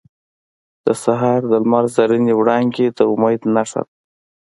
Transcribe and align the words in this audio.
•د 0.85 0.87
سهار 1.03 1.41
د 1.51 1.53
لمر 1.63 1.85
زرینې 1.95 2.33
وړانګې 2.35 2.87
د 2.97 2.99
امید 3.11 3.41
نښه 3.55 3.81
ده. 3.87 3.91